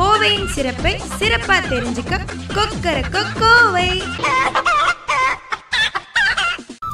கோவையின் 0.00 0.46
சிறப்பை 0.46 0.92
சிறப்பா 1.18 1.56
தெரிஞ்சுக்க 1.70 2.14
கொக்கர 2.56 2.98
கோவை. 3.40 4.02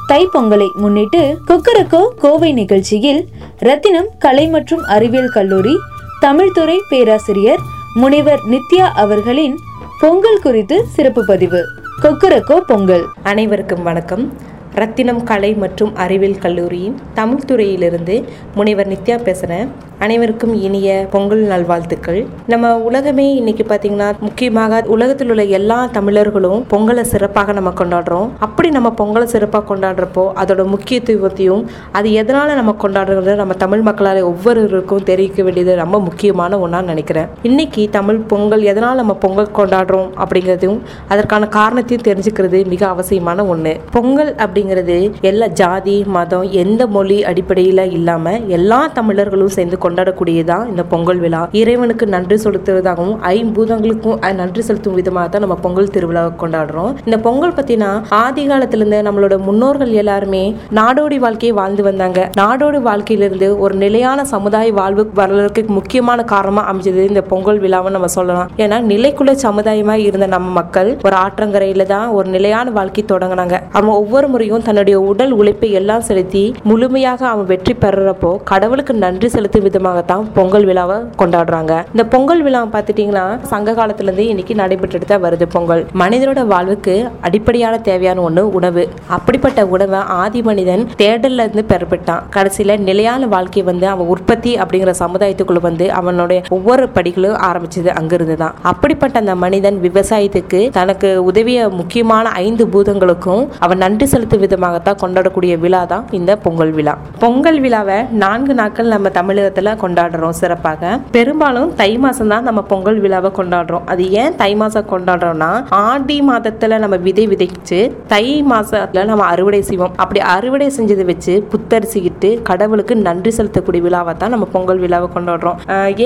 தைப்பொங்கலை 0.09 0.67
முன்னிட்டு 0.75 1.37
கொக்கரக்கோ 1.47 2.07
கோவை 2.17 2.51
நிகழ்ச்சியில் 2.51 3.27
ரத்தினம் 3.57 4.09
கலை 4.19 4.47
மற்றும் 4.47 4.83
அறிவியல் 4.83 5.29
கல்லூரி 5.29 5.75
தமிழ்துறை 6.21 6.77
பேராசிரியர் 6.89 7.59
முனைவர் 7.93 8.39
நித்யா 8.49 8.87
அவர்களின் 9.03 9.57
பொங்கல் 9.99 10.41
குறித்து 10.41 10.87
சிறப்பு 10.87 11.25
பதிவு. 11.25 11.63
கொக்கரக்கோ 12.01 12.59
பொங்கல். 12.59 13.07
அனைவருக்கும் 13.23 13.83
வணக்கம். 13.83 14.55
ரத்தினம் 14.73 15.23
கலை 15.23 15.53
மற்றும் 15.53 15.95
அறிவியல் 15.95 16.37
கல்லூரியின் 16.37 16.97
தமிழ் 17.13 17.45
துறையிலிருந்து 17.45 18.15
முனைவர் 18.55 18.87
நித்யா 18.87 19.23
பேசுகிறேன் 19.23 19.71
அனைவருக்கும் 20.05 20.51
இனிய 20.65 20.89
பொங்கல் 21.13 21.41
நல்வாழ்த்துக்கள். 21.51 22.19
நம்ம 22.51 22.65
உலகமே 22.87 23.23
இன்னைக்கு 23.37 23.63
பார்த்தீங்கன்னா 23.69 24.09
முக்கியமாக 24.25 24.81
உலகத்தில் 24.95 25.31
உள்ள 25.33 25.43
எல்லா 25.57 25.77
தமிழர்களும் 25.95 26.59
பொங்கலை 26.73 27.03
சிறப்பாக 27.11 27.53
நம்ம 27.57 27.71
கொண்டாடுறோம். 27.79 28.27
அப்படி 28.45 28.69
நம்ம 28.75 28.89
பொங்கலை 28.99 29.27
சிறப்பாக 29.31 29.65
கொண்டாடுறப்போ 29.69 30.25
அதோட 30.41 30.63
முக்கியத்துவத்தையும் 30.73 31.63
அது 31.99 32.11
எதனால் 32.21 32.53
நம்ம 32.59 32.75
கொண்டாடுறது 32.83 33.33
நம்ம 33.41 33.55
தமிழ் 33.63 33.83
மக்களால் 33.87 34.21
ஒவ்வொருவருக்கும் 34.31 35.07
தெரிவிக்க 35.09 35.45
வேண்டியது 35.47 35.75
ரொம்ப 35.81 36.01
முக்கியமான 36.07 36.59
ஒன்றா 36.65 36.81
நினைக்கிறேன். 36.91 37.31
இன்னைக்கு 37.49 37.85
தமிழ் 37.97 38.21
பொங்கல் 38.33 38.67
எதனால் 38.73 39.01
நம்ம 39.01 39.15
பொங்கல் 39.25 39.51
கொண்டாடுறோம் 39.61 40.07
அப்படிங்கிறதையும் 40.21 40.79
அதற்கான 41.15 41.49
காரணத்தையும் 41.57 42.07
தெரிஞ்சுக்கிறது 42.09 42.61
மிக 42.75 42.85
அவசியமான 42.93 43.47
ஒன்று 43.55 43.75
பொங்கல் 43.97 44.31
அப்படிங்கிறது 44.45 44.99
எல்லா 45.31 45.49
ஜாதி 45.63 45.97
மதம் 46.19 46.47
எந்த 46.65 46.81
மொழி 46.97 47.19
அடிப்படையில் 47.33 47.85
இல்லாமல் 47.99 48.47
எல்லா 48.59 48.81
தமிழர்களும் 48.99 49.53
சேர்ந்து 49.57 49.85
கொண்டாடக்கூடியதான் 49.87 50.65
இந்த 50.73 50.85
பொங்கல் 50.93 51.23
விழா? 51.25 51.43
இறைவனுக்கு 51.61 52.07
நன்றி 52.15 52.39
செலுத்துவதாகவும் 52.45 53.17
ஐம்பூதங்களுக்கும் 53.33 54.19
நன்றி 54.41 54.61
செலுத்தும் 54.67 54.97
விதமாக 54.99 55.27
தான் 55.33 55.43
நம்ம 55.43 55.55
பொங்கல் 55.63 55.93
திருவிழாவை 55.95 56.31
கொண்டாடுறோம். 56.41 56.91
இந்த 57.07 57.17
பொங்கல் 57.25 57.55
பற்றினா 57.57 57.89
ஆதி 58.21 58.43
காலத்திலிருந்து 58.49 58.99
நம்மளோட 59.07 59.35
முன்னோர்கள் 59.47 59.91
எல்லாருமே 60.01 60.41
நாடோடி 60.79 61.17
வாழ்க்கையை 61.23 61.53
வாழ்ந்து 61.59 61.83
வந்தாங்க. 61.87 62.19
நாடோடி 62.39 62.79
வாழ்க்கையிலிருந்து 62.87 63.47
ஒரு 63.63 63.75
நிலையான 63.83 64.25
சமுதாய 64.33 64.73
வாழ்வு 64.79 65.03
வரலுக்கு 65.19 65.61
முக்கியமான 65.77 66.23
காரணமா 66.33 66.63
அமைஞ்சது 66.71 67.03
இந்த 67.11 67.23
பொங்கல் 67.31 67.61
விழாவை 67.63 67.91
நம்ம 67.95 68.09
சொல்லலாம். 68.17 68.51
ஏன்னா 68.63 68.79
நிலைக்குள்ள 68.91 69.35
சமுதாயமா 69.45 69.95
இருந்த 70.07 70.27
நம்ம 70.35 70.47
மக்கள் 70.59 70.89
ஒரு 71.07 71.17
ஆற்றங்கரையில 71.23 71.85
தான் 71.93 72.07
ஒரு 72.17 72.27
நிலையான 72.35 72.73
வாழ்க்கை 72.77 73.05
தொடங்கினாங்க. 73.13 73.55
அவன் 73.77 73.93
ஒவ்வொரு 74.01 74.29
முறையும் 74.33 74.65
தன்னுடைய 74.67 74.97
உடல் 75.11 75.35
உழைப்பை 75.39 75.71
எல்லாம் 75.81 76.05
செலுத்தி 76.09 76.43
முழுமையாக 76.71 77.27
அவன் 77.33 77.49
வெற்றி 77.53 77.75
பெறப்போ 77.83 78.31
கடவுளுக்கு 78.51 78.95
நன்றி 79.05 79.29
செலுத்தும் 79.35 79.65
விதமாகத்தான் 79.77 80.23
பொங்கல் 80.37 80.65
விழாவை 80.67 80.95
கொண்டாடுறாங்க. 81.21 81.73
இந்த 81.93 82.03
பொங்கல் 82.13 82.41
விழா 82.45 82.61
பார்த்துட்டீங்கன்னா 82.73 83.23
சங்க 83.51 83.73
காலத்துல 83.79 84.07
இருந்து 84.07 84.25
இன்னைக்கு 84.31 84.53
நடைபெற்றுட்டு 84.61 85.07
தான் 85.11 85.23
வருது 85.25 85.45
பொங்கல். 85.55 85.81
மனிதனோட 86.01 86.41
வாழ்வுக்கு 86.53 86.93
அடிப்படையான 87.27 87.75
தேவையான 87.87 88.21
ஒன்று 88.27 88.43
உணவு. 88.59 88.83
அப்படிப்பட்ட 89.15 89.65
உணவை 89.75 89.99
ஆதி 90.21 90.41
மனிதன் 90.49 90.83
தேடல்ல 91.01 91.45
இருந்து 91.45 91.63
பெறப்பட்டான். 91.71 92.23
கடைசியில 92.35 92.77
நிலையான 92.89 93.27
வாழ்க்கை 93.35 93.63
வந்து 93.69 93.87
அவன் 93.93 94.11
உற்பத்தி 94.13 94.53
அப்படிங்கிற 94.61 94.93
சமுதாயத்துக்குள்ள 95.03 95.61
வந்து 95.67 95.85
அவனுடைய 95.99 96.39
ஒவ்வொரு 96.57 96.85
படிகளும் 96.97 97.37
ஆரம்பிச்சது 97.49 97.91
அங்கிருந்து 97.99 98.37
தான். 98.43 98.55
அப்படிப்பட்ட 98.71 99.15
அந்த 99.23 99.35
மனிதன் 99.43 99.77
விவசாயத்துக்கு 99.87 100.61
தனக்கு 100.79 101.11
உதவிய 101.29 101.69
முக்கியமான 101.79 102.25
ஐந்து 102.45 102.65
பூதங்களுக்கும் 102.75 103.43
அவன் 103.67 103.81
நன்றி 103.85 104.07
செலுத்தும் 104.13 104.43
விதமாகத்தான் 104.45 105.01
கொண்டாடக்கூடிய 105.03 105.53
விழா 105.65 105.83
தான் 105.93 106.05
இந்த 106.19 106.31
பொங்கல் 106.45 106.73
விழா. 106.79 106.95
பொங்கல் 107.23 107.59
விழாவை 107.65 107.99
நான்கு 108.23 108.53
நாட்கள் 108.61 108.93
நம்ம 108.95 109.09
தமிழகத்தில் 109.19 109.66
கொண்டாடுறோம் 109.83 110.35
சிறப்பாக. 110.41 110.91
பெரும்பாலும் 111.15 111.71
தை 111.81 111.89
மாசம் 112.03 112.31
தான் 112.33 112.47
நம்ம 112.49 112.61
பொங்கல் 112.71 112.99
விழாவை 113.05 113.31
கொண்டாடுறோம். 113.39 113.85
அது 113.93 114.03
ஏன் 114.21 114.35
தை 114.41 114.51
மாசம் 114.61 114.89
கொண்டாடுறோம்னா 114.93 115.51
ஆடி 115.83 116.17
மாதத்துல 116.29 116.79
நம்ம 116.83 116.99
விதை 117.07 117.25
விதைச்சு 117.33 117.79
தை 118.13 118.25
மாசத்துல 118.51 119.05
நம்ம 119.11 119.25
அறுவடை 119.33 119.61
செய்வோம். 119.69 119.93
அப்படி 120.03 120.21
அறுவடை 120.35 120.69
செஞ்சதை 120.77 121.05
வச்சு 121.11 121.35
புத்தரிசிக்கிட்டு 121.53 122.31
கடவுளுக்கு 122.51 122.95
நன்றி 123.07 123.33
செலுத்தக்கூடிய 123.39 123.83
விழாவை 123.87 124.15
தான் 124.23 124.33
நம்ம 124.35 124.47
பொங்கல் 124.55 124.83
விழாவை 124.85 125.09
கொண்டாடுறோம். 125.15 125.59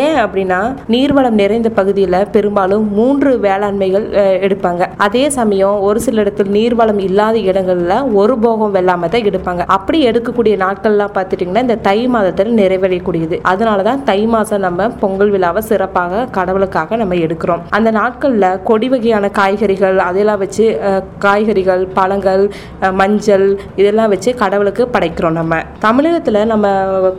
ஏன் 0.03 0.17
அப்படின்னா 0.25 0.59
நீர்வளம் 0.95 1.39
நிறைந்த 1.41 1.71
பகுதியில் 1.79 2.19
பெரும்பாலும் 2.35 2.85
மூன்று 2.97 3.31
வேளாண்மைகள் 3.47 4.07
எடுப்பாங்க. 4.45 4.83
அதே 5.05 5.25
சமயம் 5.39 5.77
ஒரு 5.87 5.99
சில 6.05 6.23
இடத்துல 6.23 6.53
நீர்வளம் 6.57 7.01
இல்லாத 7.07 7.37
இடங்கள்ல 7.51 7.93
ஒரு 8.21 8.33
போகம் 8.45 8.73
வெள்ளாமை 8.77 9.07
தான் 9.13 9.27
எடுப்பாங்க. 9.29 9.63
அப்படி 9.75 9.99
எடுக்கக்கூடிய 10.09 10.55
நாட்கள்லாம் 10.65 11.15
பார்த்துட்டிங்கன்னா 11.17 11.63
இந்த 11.67 11.77
தை 11.87 11.97
மாதத்தில் 12.15 12.57
நிறைவடையக்கூடியது. 12.61 13.37
அதனால 13.51 13.85
தான் 13.89 14.03
தை 14.09 14.19
மாதம் 14.33 14.63
நம்ம 14.67 14.87
பொங்கல் 15.01 15.33
விழாவை 15.35 15.61
சிறப்பாக 15.69 16.25
கடவுளுக்காக 16.37 16.97
நம்ம 17.01 17.19
எடுக்கிறோம். 17.25 17.63
அந்த 17.77 17.89
நாட்களில் 17.99 18.47
கொடி 18.69 18.89
வகையான 18.93 19.31
காய்கறிகள் 19.39 19.97
அதெல்லாம் 20.09 20.41
வச்சு 20.43 20.65
காய்கறிகள் 21.25 21.83
பழங்கள் 21.97 22.43
மஞ்சள் 22.99 23.47
இதெல்லாம் 23.81 24.11
வச்சு 24.13 24.29
கடவுளுக்கு 24.43 24.83
படைக்கிறோம் 24.95 25.37
நம்ம. 25.39 25.61
தமிழகத்தில் 25.85 26.39
நம்ம 26.53 26.67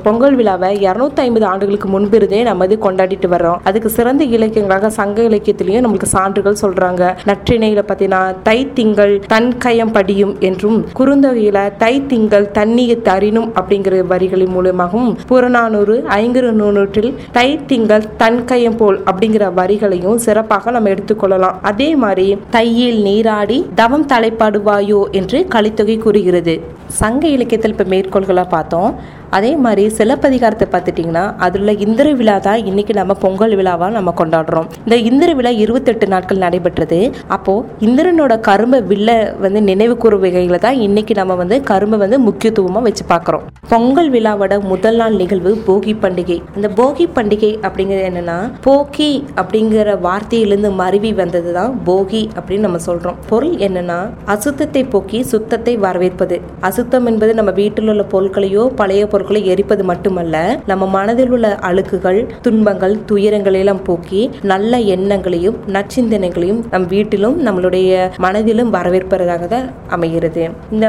பொங்கல் 0.07 0.37
விழாவை 0.41 0.71
இரநூத்தி 0.87 1.23
ஐம்பது 1.27 1.47
ஆண்டுகளுக்கு 1.53 1.89
முன்பிருந்தே 1.95 2.41
நம்ம 2.51 2.67
இது 2.69 2.77
கொண்டாடிட்டு 2.87 3.29
வர்றோம். 3.35 3.61
அதுக்கு 3.71 3.91
சிறந்த 3.99 4.23
இலக்கியங்களாக 4.37 4.91
சங்க 5.01 5.19
இலக்கியத்திலையும் 5.31 5.85
நம்மளுக்கு 5.87 6.11
சான்றுகள் 6.17 6.61
சொல்றாங்க. 6.65 7.03
நற்றிணையில 7.31 7.83
பார்த்தீங்கன்னா 7.89 8.23
தை 8.49 8.59
திங்கள் 8.79 9.15
தன் 9.33 9.51
கயம் 9.65 9.95
படியும் 9.97 10.35
என்றும் 10.49 10.79
குறுந்தொகையில 11.01 11.59
தை 11.83 11.95
திங்கள் 12.13 12.47
தண்ணியை 12.59 12.97
தரினும் 13.09 13.49
அப்படிங்கிற 13.59 14.01
வரிகளின் 14.13 14.55
மூலமாகவும் 14.57 15.13
புறநானூறு 15.31 15.97
ஐங்குறு 16.23 16.51
நூற்றில் 16.61 17.11
தை 17.37 17.49
திங்கள் 17.71 18.05
தன் 18.23 18.41
கையம் 18.51 18.77
போல் 18.77 18.99
அப்படிங்கிற 19.11 19.45
வரிகளையும் 19.61 20.21
சிறப்பாக 20.27 20.75
நம்ம 20.77 20.91
எடுத்துக்கொள்ளலாம் 20.95 21.59
அதே 21.71 21.91
மாதிரி 22.05 22.27
தையில் 22.57 23.01
நீராடி 23.09 23.59
தவம் 23.81 24.07
தலைப்பாடுவாயோ 24.13 25.01
என்று 25.21 25.41
கலித்தொகை 25.55 25.97
கூறுகிறது. 26.05 26.55
சங்க 27.01 27.23
இலக்கியத்தில் 27.37 27.75
இப்போ 27.75 27.87
மேற்கோள்களை 27.95 28.45
பார்த்தோம். 28.55 28.93
அதே 29.37 29.51
மாதிரி 29.65 29.83
சிலப்பதிகாரத்தை 29.99 30.67
பார்த்துட்டிங்கன்னா 30.73 31.23
அதில் 31.45 31.73
இந்திர 31.85 32.09
விழா 32.19 32.35
தான் 32.47 32.65
இன்றைக்கி 32.71 32.95
நம்ம 32.99 33.13
பொங்கல் 33.23 33.55
விழாவாக 33.59 33.91
நம்ம 33.97 34.11
கொண்டாடுறோம். 34.19 34.67
இந்த 34.85 34.97
இந்திர 35.11 35.29
விழா 35.39 35.53
இருபத்தெட்டு 35.65 36.07
நாட்கள் 36.15 36.43
நடைபெற்றது. 36.45 36.99
அப்போது 37.37 37.65
இந்திரனோட 37.87 38.33
கரும்பு 38.49 38.79
வில்ல 38.91 39.11
வந்து 39.45 39.61
நினைவு 39.69 39.95
கூறும் 40.03 40.23
வகையில் 40.25 40.63
தான் 40.67 40.81
இன்றைக்கி 40.87 41.15
நம்ம 41.21 41.37
வந்து 41.43 41.59
கரும்பை 41.71 41.99
வந்து 42.05 42.19
முக்கியத்துவமாக 42.27 42.87
வச்சு 42.89 43.07
பார்க்குறோம். 43.13 43.47
பொங்கல் 43.73 44.11
விழாவோட 44.17 44.59
முதல் 44.73 44.99
நாள் 45.03 45.17
நிகழ்வு 45.23 45.53
போகி 45.69 45.95
பண்டிகை. 46.05 46.39
அந்த 46.57 46.71
போகி 46.81 47.07
பண்டிகை 47.17 47.53
அப்படிங்கிறது 47.69 48.05
என்னென்னா 48.11 48.37
போக்கி 48.69 49.11
அப்படிங்கிற 49.43 49.97
வார்த்தையிலிருந்து 50.09 50.73
மருவி 50.83 51.15
வந்தது 51.23 51.53
தான் 51.59 51.73
போகி 51.89 52.23
அப்படின்னு 52.37 52.67
நம்ம 52.69 52.83
சொல்கிறோம் 52.89 53.19
பொருள் 53.33 53.57
என்னென்னா 53.69 53.99
அசுத்தத்தை 54.37 54.85
போக்கி 54.97 55.21
சுத்தத்தை 55.33 55.77
வரவேற்பது. 55.87 56.39
அசுத்தம் 56.71 57.09
என்பது 57.13 57.35
நம்ம 57.41 57.51
வீட்டில் 57.63 57.93
உள்ள 57.95 58.07
பொருட்களையோ 58.15 58.65
பழைய 58.83 59.03
பொருட்கள் 59.09 59.21
பொருட்களை 59.23 59.41
எரிப்பது 59.53 59.83
மட்டுமல்ல 59.91 60.37
நம்ம 60.71 60.85
மனதில் 60.95 61.33
உள்ள 61.35 61.47
அழுக்குகள் 61.69 62.19
துன்பங்கள் 62.45 62.95
துயரங்களை 63.11 63.59
எல்லாம் 63.63 63.83
போக்கி 63.89 64.23
நல்ல 64.53 64.79
எண்ணங்களையும் 64.95 65.59
நச்சிந்தனைகளையும் 65.75 66.59
நம் 66.73 66.87
வீட்டிலும் 66.93 67.37
நம்மளுடைய 67.47 67.91
மனதிலும் 68.25 68.71
வரவேற்பதாக 68.77 69.47
தான் 69.53 69.67
அமைகிறது. 69.97 70.45
இந்த 70.75 70.87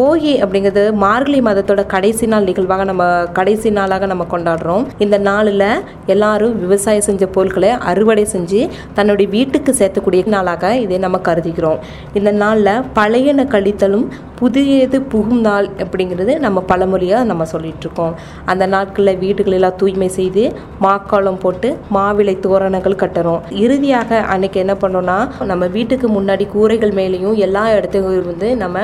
போகி 0.00 0.32
அப்படிங்கிறது 0.44 0.84
மார்கழி 1.04 1.40
மாதத்தோட 1.48 1.84
கடைசி 1.94 2.26
நாள் 2.32 2.48
நிகழ்வாக 2.50 2.86
நம்ம 2.90 3.04
கடைசி 3.38 3.70
நாளாக 3.78 4.08
நம்ம 4.12 4.26
கொண்டாடுறோம். 4.34 4.84
இந்த 5.06 5.18
நாளில் 5.28 5.68
எல்லாரும் 6.14 6.56
விவசாயம் 6.64 7.06
செஞ்ச 7.08 7.28
பொருட்களை 7.36 7.70
அறுவடை 7.92 8.26
செஞ்சு 8.34 8.62
தன்னுடைய 8.98 9.28
வீட்டுக்கு 9.36 9.74
சேர்த்தக்கூடிய 9.82 10.24
நாளாக 10.36 10.74
இதை 10.86 10.98
நம்ம 11.06 11.20
கருதுகிறோம். 11.30 11.80
இந்த 12.20 12.32
நாளில் 12.42 12.74
பழையன 13.00 13.46
கழித்தலும் 13.56 14.06
புதியது 14.40 15.00
புகும் 15.12 15.44
நாள் 15.48 15.70
அப்படிங்கிறது 15.82 16.32
நம்ம 16.46 16.64
பழமொழியாக 16.70 17.30
நம்ம 17.32 17.44
சொல்லிகிட்ருக்கோம் 17.52 17.94
இருக்கோம் 17.96 18.14
அந்த 18.50 18.64
நாட்களில் 18.74 19.20
வீடுகளெல்லாம் 19.22 19.76
தூய்மை 19.80 20.08
செய்து 20.18 20.44
மாக்காலம் 20.84 21.40
போட்டு 21.44 21.68
மாவிளை 21.96 22.34
தோரணங்கள் 22.46 23.00
கட்டுறோம் 23.02 23.40
இறுதியாக 23.64 24.20
அன்னைக்கு 24.32 24.58
என்ன 24.64 24.74
பண்ணோன்னா 24.82 25.18
நம்ம 25.50 25.66
வீட்டுக்கு 25.76 26.08
முன்னாடி 26.16 26.44
கூரைகள் 26.54 26.94
மேலேயும் 26.98 27.36
எல்லா 27.46 27.64
இடத்துலையும் 27.76 28.30
வந்து 28.30 28.48
நம்ம 28.62 28.76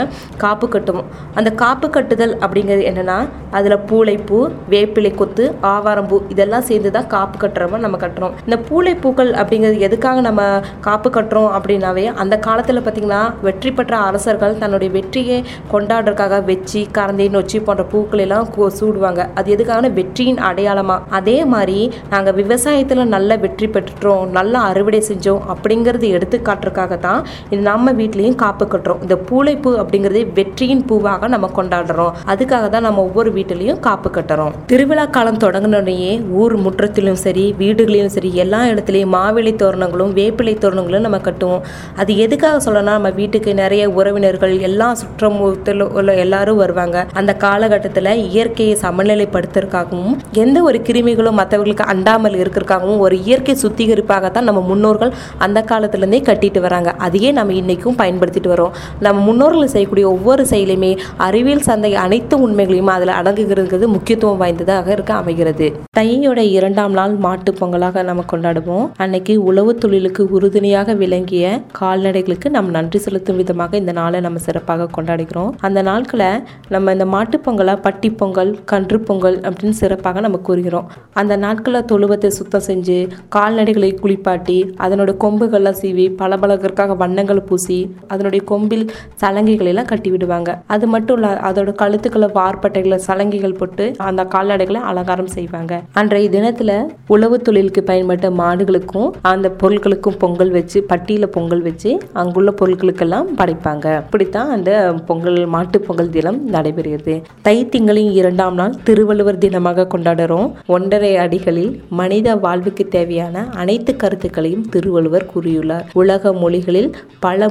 காப்பு 0.44 0.66
கட்டுவோம். 0.74 1.08
அந்த 1.38 1.50
காப்பு 1.62 1.86
கட்டுதல் 1.96 2.34
அப்படிங்கிறது 2.44 2.84
என்னென்னா 2.90 3.18
அதில் 3.58 3.78
பூளைப்பூ 3.88 4.38
வேப்பிலை 4.72 5.12
கொத்து 5.14 5.44
ஆவாரம்பூ 5.72 6.18
இதெல்லாம் 6.34 6.66
சேர்ந்து 6.68 6.90
தான் 6.96 7.08
காப்பு 7.14 7.36
கட்டுறவங்க 7.42 7.80
நம்ம 7.86 7.98
கட்டுறோம். 8.04 8.34
இந்த 8.46 8.56
பூளைப்பூக்கள் 8.68 9.32
அப்படிங்கிறது 9.40 9.78
எதுக்காக 9.88 10.20
நம்ம 10.28 10.42
காப்பு 10.88 11.08
கட்டுறோம் 11.16 11.50
அப்படின்னாவே 11.56 12.06
அந்த 12.22 12.34
காலத்தில் 12.46 12.82
பார்த்திங்கன்னா 12.84 13.22
வெற்றி 13.46 13.72
பெற்ற 13.72 13.94
அரசர்கள் 14.08 14.58
தன்னுடைய 14.62 14.90
வெற்றியை 14.98 15.38
கொண்டாடுறதுக்காக 15.72 16.40
வெச்சி 16.50 16.82
கரந்தை 16.98 17.28
நொச்சி 17.36 17.60
போன்ற 17.68 17.84
பூக்கள் 17.94 18.24
எல்லாம் 18.26 18.48
சூடுவாங்க. 18.78 19.22
அது 19.38 19.48
எதுக்காக 19.54 19.88
வெற்றியின் 19.98 20.40
அடையாளமாக 20.48 21.06
அதே 21.18 21.36
மாதிரி 21.52 21.78
நாங்கள் 22.12 22.36
விவசாயத்தில் 22.40 23.02
நல்ல 23.14 23.36
வெற்றி 23.44 23.66
பெற்றுட்டோம் 23.74 24.24
நல்ல 24.38 24.54
அறுவடை 24.70 25.00
செஞ்சோம் 25.08 25.42
அப்படிங்கிறது 25.52 26.06
எடுத்துக்காட்டுறதுக்காக 26.16 26.98
தான் 27.06 27.20
இது 27.52 27.60
நம்ம 27.70 27.92
வீட்லேயும் 28.00 28.38
காப்பு 28.44 28.64
கட்டுறோம். 28.74 29.00
இந்த 29.04 29.16
பூளைப்பூ 29.28 29.70
அப்படிங்கிறது 29.82 30.22
வெற்றியின் 30.38 30.84
பூவாக 30.90 31.28
நம்ம 31.34 31.50
கொண்டாடுறோம். 31.58 32.12
அதுக்காக 32.34 32.68
தான் 32.74 32.86
நம்ம 32.88 33.02
ஒவ்வொரு 33.08 33.30
வீட்டிலையும் 33.36 33.80
காப்பு 33.88 34.10
கட்டுறோம். 34.16 34.54
திருவிழா 34.72 35.06
காலம் 35.16 35.40
தொடங்கினோடனே 35.44 36.10
ஊர் 36.42 36.56
முற்றத்திலும் 36.64 37.20
சரி 37.24 37.46
வீடுகளிலும் 37.62 38.14
சரி 38.16 38.30
எல்லா 38.44 38.60
இடத்துலையும் 38.72 39.14
மாவிளை 39.16 39.54
தோரணங்களும் 39.62 40.12
வேப்பிலை 40.20 40.54
தோரணங்களும் 40.64 41.06
நம்ம 41.06 41.20
கட்டுவோம். 41.28 41.62
அது 42.02 42.12
எதுக்காக 42.26 42.60
சொல்லணும்னா 42.66 42.96
நம்ம 42.98 43.12
வீட்டுக்கு 43.20 43.50
நிறைய 43.62 43.82
உறவினர்கள் 43.98 44.54
எல்லா 44.68 44.88
சுற்றமுத்தில் 45.32 45.92
உள்ள 45.92 46.14
எல்லாரும் 46.14 46.56
வருவாங்க. 46.56 47.06
அந்த 47.12 47.34
காலகட்டத்தில் 47.34 48.28
இயற்கையை 48.28 48.78
சமநிலைப்படுத்துறதுக்காகவும் 48.80 50.16
எந்த 50.32 50.62
ஒரு 50.62 50.78
கிருமிகளும் 50.78 51.32
மற்றவர்களுக்கு 51.32 51.84
அண்டாமல் 51.94 52.34
இருக்கிறதுக்காகவும் 52.34 52.98
ஒரு 52.98 53.22
இயற்கை 53.22 53.56
சுத்திகரிப்பாகத்தான் 53.62 54.40
நம்ம 54.40 54.60
முன்னோர்கள் 54.60 55.12
அந்த 55.38 55.64
காலத்துலேருந்தே 55.66 56.20
கட்டிட்டு 56.22 56.60
வராங்க. 56.60 56.90
அதையே 56.90 57.30
நம்ம 57.30 57.52
இன்றைக்கும் 57.52 57.96
பயன்படுத்திட்டு 57.98 58.50
வரோம். 58.54 58.70
நம்ம 59.00 59.22
முன்னோர்கள் 59.22 59.66
செய்யக்கூடிய 59.66 60.10
ஒவ்வொரு 60.10 60.46
செயலையுமே 60.50 60.98
அறிவியல் 61.16 61.60
சந்தை 61.60 61.94
அனைத்து 61.94 62.40
உண்மைகளையும் 62.40 62.86
அதில் 62.86 63.08
அடங்குகிறது 63.08 63.88
முக்கியத்துவம் 63.88 64.36
வாய்ந்ததாக 64.36 64.92
இருக்க 64.92 65.14
அமைகிறது. 65.14 65.72
தையோட 65.98 66.36
இரண்டாம் 66.36 66.92
நாள் 66.92 67.14
மாட்டுப் 67.14 67.64
பொங்கலாக 67.64 68.02
நம்ம 68.02 68.24
கொண்டாடுவோம். 68.32 68.90
அன்னைக்கு 68.96 69.42
உழவு 69.42 69.74
தொழிலுக்கு 69.74 70.28
உறுதுணையாக 70.30 70.94
விளங்கிய 70.94 71.60
கால்நடைகளுக்கு 71.80 72.50
நம் 72.50 72.70
நன்றி 72.70 72.98
செலுத்தும் 72.98 73.36
விதமாக 73.36 73.76
இந்த 73.76 73.92
நாளை 73.92 74.20
நம்ம 74.20 74.38
சிறப்பாக 74.38 74.88
கொண்டாடுகிறோம் 75.22 75.52
அந்த 75.60 75.82
நாட்களை 75.82 76.30
நம்ம 76.68 76.92
இந்த 76.92 77.04
மாட்டுப்பொங்கலை 77.04 77.82
பட்டி 77.82 78.10
பொங்கல் 78.10 78.58
கன்று 78.64 79.00
பொங்கல் 79.00 79.40
அப்படின்னு 79.40 79.78
சிறப்பாக 79.80 80.20
நம்ம 80.20 80.38
கூறுகிறோம். 80.38 80.90
அந்த 81.12 81.36
நாட்களில் 81.36 81.84
தொழுவத்தை 81.84 82.30
சுத்தம் 82.30 82.66
செஞ்சு 82.66 83.08
கால்நடைகளை 83.36 84.00
குளிப்பாட்டி 84.00 84.58
அதனோட 84.78 85.10
கொம்புகள்லாம் 85.24 85.78
சீவி 85.82 86.06
பளபளக்கிறதுக்காக 86.20 86.96
வண்ணங்கள் 86.96 87.42
பூசி 87.42 87.94
அதனுடைய 88.08 88.44
கொம்பில் 88.44 88.90
சலங்கைகளெல்லாம் 89.20 89.84
கட்டி 89.84 90.10
விடுவாங்க. 90.10 90.62
அது 90.66 90.86
மட்டும் 90.86 91.16
இல்ல 91.16 91.28
அதோட 91.50 91.70
கழுத்துக்களை 91.82 92.28
வார்பட்டைகளை 92.38 92.98
சலங்கைகள் 93.06 93.58
போட்டு 93.58 93.92
அந்த 93.98 94.24
கால்நடைகளை 94.24 94.80
அலங்காரம் 94.92 95.26
செய்வாங்க. 95.26 95.82
அன்றைய 95.92 96.28
தினத்துல 96.30 96.72
உழவு 97.06 97.38
தொழிலுக்கு 97.38 97.84
பயன்பட்ட 97.86 98.28
மாடுகளுக்கும் 98.42 99.10
அந்த 99.22 99.52
பொருட்களுக்கும் 99.62 100.18
பொங்கல் 100.18 100.50
வச்சு 100.50 100.86
பட்டியில 100.88 101.26
பொங்கல் 101.26 101.62
வச்சு 101.62 101.98
அங்குள்ள 102.12 102.50
பொருட்களுக்கெல்லாம் 102.60 103.28
படைப்பாங்க. 103.36 103.96
இப்படித்தான் 103.96 104.50
அந்த 104.50 104.70
பொங்கல் 105.12 105.40
மாட்டு 105.54 105.80
பொங்கல் 105.86 106.12
தினம் 106.18 106.40
நடைபெறுகிறது. 106.52 107.16
தை 107.48 107.56
திங்களின் 107.68 108.12
இரண்டாம் 108.20 108.58
நாள் 108.62 108.76
திருவள்ளுவர் 108.84 109.42
தினமாக 109.44 109.88
கொண்டாடுறோம். 109.94 110.50
ஒன்றரை 110.76 111.12
அடிகளில் 111.24 111.72
மனித 112.00 112.36
வாழ்வுக்கு 112.44 112.84
தேவையான 112.96 113.44
அனைத்து 113.62 113.92
கருத்துக்களையும் 114.02 114.64
திருவள்ளுவர் 114.74 115.30
கூறியுள்ளார். 115.32 115.86
உலக 116.02 116.32
மொழிகளில் 116.42 116.90
பல 117.26 117.48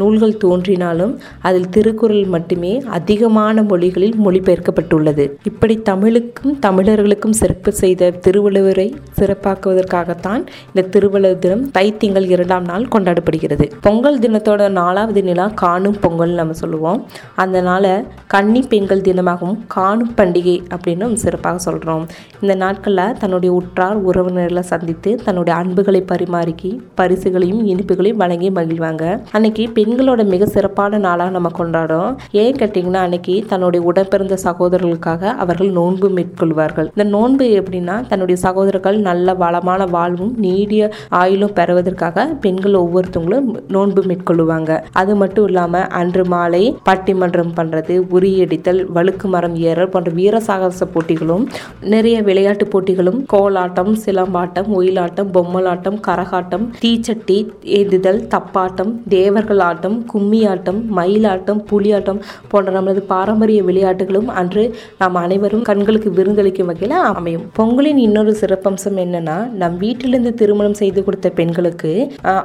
நூல்கள் 0.00 0.36
தோன்றினாலும் 0.44 1.12
அதில் 1.48 1.68
திருக்குறள் 1.74 2.24
மட்டுமே 2.34 2.72
அதிகமான 2.98 3.62
மொழிகளில் 3.70 4.14
மொழிபெயர்க்கப்பட்டுள்ளது. 4.26 5.24
இப்படி 5.50 5.74
தமிழுக்கும் 5.90 6.54
தமிழர்களுக்கும் 6.66 7.36
சிறப்பு 7.40 7.72
செய்த 7.82 8.10
திருவள்ளுவரை 8.26 8.86
சிறப்பாக்குவதற்காகத்தான் 9.18 10.42
இந்த 10.70 10.88
திருவள்ளுவர் 10.94 11.42
தினம் 11.44 11.64
தை 11.76 11.86
திங்கள் 12.02 12.28
இரண்டாம் 12.34 12.66
நாள் 12.70 12.88
கொண்டாடப்படுகிறது. 12.94 13.66
பொங்கல் 13.86 14.20
தினத்தோட 14.24 14.68
நாலாவது 14.80 15.22
நிலா 15.28 15.48
காணும் 15.64 16.00
பொங்கல் 16.04 16.34
நம்ம 16.40 16.58
சொல்லுவோம். 16.62 16.95
அந்த 17.34 17.60
நாளை 17.60 17.92
கன்னி 18.26 18.60
பெண்கள் 18.70 19.04
தினமாகவும் 19.08 19.58
காணும் 19.66 20.14
பண்டிகை 20.16 20.56
அப்படின்னு 20.74 21.12
சிறப்பாக 21.24 21.58
சொல்கிறோம் 21.58 22.04
இந்த 22.40 22.54
நாட்களில் 22.54 23.14
தன்னுடைய 23.18 23.50
உற்றார் 23.54 23.98
உறவினர்களை 24.08 24.64
சந்தித்து 24.72 25.10
தன்னுடைய 25.26 25.54
அன்புகளை 25.60 26.00
பரிமாறிக்கி 26.12 26.70
பரிசுகளையும் 27.00 27.62
இனிப்புகளையும் 27.72 28.20
வழங்கி 28.22 28.50
மகிழ்வாங்க. 28.50 29.04
அன்னைக்கு 29.32 29.64
பெண்களோட 29.74 30.24
மிக 30.32 30.46
சிறப்பான 30.46 30.98
நாளாக 30.98 31.30
நம்ம 31.30 31.50
கொண்டாடுறோம். 31.58 32.12
ஏன் 32.42 32.58
கேட்டிங்கன்னா 32.60 33.00
அன்னைக்கு 33.06 33.34
தன்னுடைய 33.48 33.86
உடன்பிறந்த 33.90 34.38
சகோதரர்களுக்காக 34.44 35.34
அவர்கள் 35.44 35.70
நோன்பு 35.78 36.08
மேற்கொள்வார்கள். 36.18 36.88
இந்த 36.94 37.04
நோன்பு 37.16 37.46
எப்படின்னா 37.60 37.96
தன்னுடைய 38.10 38.36
சகோதரர்கள் 38.46 38.98
நல்ல 39.08 39.34
வளமான 39.34 39.86
வாழ்வும் 39.96 40.34
நீடிய 40.46 40.90
ஆயுளும் 41.20 41.54
பெறுவதற்காக 41.60 42.26
பெண்கள் 42.44 42.76
ஒவ்வொருத்தவங்களும் 42.82 43.48
நோன்பு 43.68 44.02
மேற்கொள்ளுவாங்க. 44.10 44.70
அது 44.92 45.14
மட்டும் 45.22 45.46
இல்லாமல் 45.46 45.88
அன்று 46.00 46.24
மாலை 46.34 46.62
பட்டிமன்றம் 46.86 47.52
பண்ணுறது 47.58 47.94
உரியடித்தல் 48.16 48.80
வழுக்கு 48.96 49.28
மரம் 49.34 49.56
ஏறல் 49.68 49.92
போன்ற 49.94 50.10
வீர 50.18 50.40
சாகச 50.48 50.88
போட்டிகளும் 50.94 51.44
நிறைய 51.92 52.16
விளையாட்டு 52.28 52.64
போட்டிகளும் 52.72 53.20
கோலாட்டம் 53.32 53.92
சிலம்பாட்டம் 54.04 54.68
ஒயிலாட்டம் 54.78 55.30
பொம்மலாட்டம் 55.36 55.98
கரகாட்டம் 56.06 56.66
தீச்சட்டி 56.82 57.38
ஏந்துதல் 57.78 58.20
தப்பாட்டம் 58.34 58.92
தேவர்கள் 59.14 59.62
ஆட்டம் 59.68 59.96
கும்மி 60.12 60.40
ஆட்டம் 60.52 60.80
மயிலாட்டம் 60.98 61.60
புலியாட்டம் 61.70 62.20
போன்ற 62.50 62.72
நமது 62.78 63.00
பாரம்பரிய 63.12 63.60
விளையாட்டுகளும் 63.68 64.30
அன்று 64.40 64.64
நாம் 65.00 65.18
அனைவரும் 65.24 65.64
கண்களுக்கு 65.70 66.10
விருந்தளிக்கும் 66.18 66.70
வகையில் 66.70 66.96
அமையும். 67.10 67.44
பொங்கலின் 67.58 68.00
இன்னொரு 68.06 68.32
சிறப்பம்சம் 68.40 68.98
என்னன்னா 69.04 69.36
நம் 69.62 69.76
வீட்டிலிருந்து 69.84 70.32
திருமணம் 70.40 70.78
செய்து 70.80 71.00
கொடுத்த 71.06 71.28
பெண்களுக்கு 71.40 71.92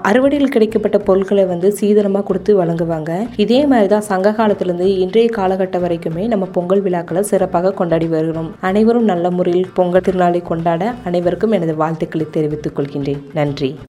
அறுவடையில் 0.09 0.53
கிடைக்கப்பட்ட 0.55 0.97
பொருட்களை 1.07 1.45
வந்து 1.53 1.69
சீதனமாக 1.79 2.25
கொடுத்து 2.29 2.51
வழங்குவாங்க. 2.61 3.11
இதே 3.45 3.61
மாதிரி 3.73 3.89
தான் 3.95 4.07
சங்க 4.11 4.30
காலத்திலிருந்து 4.33 4.97
இன்றைய 4.97 5.29
காலகட்டம் 5.35 5.83
வரைக்குமே 5.83 6.27
நம்ம 6.27 6.45
பொங்கல் 6.45 6.81
விழாக்களை 6.81 7.23
சிறப்பாக 7.23 7.71
கொண்டாடி 7.71 8.05
வருகிறோம். 8.05 8.55
அனைவரும் 8.61 9.03
நல்ல 9.03 9.29
முறையில் 9.29 9.71
பொங்கல் 9.73 10.01
திருநாளை 10.01 10.41
கொண்டாட 10.41 10.93
அனைவருக்கும் 11.05 11.51
எனது 11.51 11.75
வாழ்த்துக்களை 11.75 12.27
தெரிவித்துக் 12.31 12.79
கொள்கின்றேன். 12.79 13.21
நன்றி. 13.33 13.79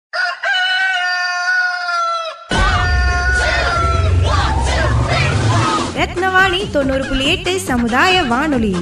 ரத்னவாணி 5.97 6.71
தொண்ணூறு 6.71 7.05
புள்ளி 7.05 7.27
எட்டு 7.27 7.61
சமுதாய 7.61 8.23
வானொலி. 8.23 8.77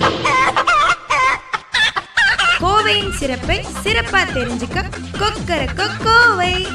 கோவையின் 2.61 3.11
சிறப்பை 3.11 3.64
சிறப்பா 3.85 4.21
தெரிஞ்சுக்க 4.35 4.85
கொக்கர 5.19 5.69
கோவை 6.05 6.67